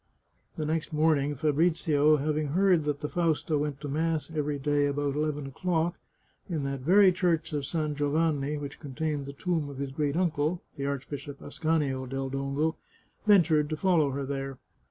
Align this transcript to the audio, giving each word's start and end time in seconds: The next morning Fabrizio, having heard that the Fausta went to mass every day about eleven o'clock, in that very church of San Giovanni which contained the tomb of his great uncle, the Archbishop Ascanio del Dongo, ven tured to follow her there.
The 0.55 0.65
next 0.65 0.91
morning 0.91 1.35
Fabrizio, 1.35 2.15
having 2.15 2.47
heard 2.47 2.85
that 2.85 3.01
the 3.01 3.07
Fausta 3.07 3.55
went 3.55 3.79
to 3.81 3.87
mass 3.87 4.31
every 4.31 4.57
day 4.57 4.87
about 4.87 5.13
eleven 5.15 5.45
o'clock, 5.45 5.99
in 6.49 6.63
that 6.63 6.79
very 6.79 7.11
church 7.11 7.53
of 7.53 7.67
San 7.67 7.93
Giovanni 7.93 8.57
which 8.57 8.79
contained 8.79 9.27
the 9.27 9.33
tomb 9.33 9.69
of 9.69 9.77
his 9.77 9.91
great 9.91 10.15
uncle, 10.17 10.63
the 10.75 10.87
Archbishop 10.87 11.39
Ascanio 11.39 12.07
del 12.07 12.29
Dongo, 12.31 12.77
ven 13.27 13.43
tured 13.43 13.69
to 13.69 13.77
follow 13.77 14.09
her 14.09 14.25
there. 14.25 14.57